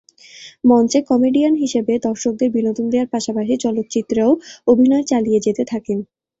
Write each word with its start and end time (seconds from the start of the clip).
মঞ্চে 0.63 0.99
কমেডিয়ান 1.09 1.53
হিসেবে 1.63 1.93
দর্শকদের 2.07 2.49
বিনোদন 2.55 2.85
দেয়ার 2.91 3.11
পাশাপাশি 3.13 3.53
চলচ্চিত্রেও 3.63 4.31
অভিনয় 4.67 5.05
চালিয়ে 5.11 5.43
যেতে 5.45 5.63
থাকেন। 5.71 5.97